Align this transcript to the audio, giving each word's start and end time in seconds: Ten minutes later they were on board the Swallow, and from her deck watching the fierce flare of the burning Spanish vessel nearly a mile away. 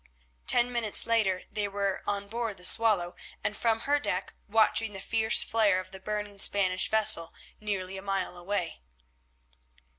Ten 0.47 0.71
minutes 0.71 1.05
later 1.05 1.43
they 1.51 1.67
were 1.67 2.01
on 2.07 2.27
board 2.27 2.57
the 2.57 2.65
Swallow, 2.65 3.15
and 3.43 3.55
from 3.55 3.81
her 3.81 3.99
deck 3.99 4.33
watching 4.49 4.93
the 4.93 4.99
fierce 4.99 5.43
flare 5.43 5.79
of 5.79 5.91
the 5.91 5.99
burning 5.99 6.39
Spanish 6.39 6.89
vessel 6.89 7.35
nearly 7.59 7.97
a 7.97 8.01
mile 8.01 8.35
away. 8.35 8.81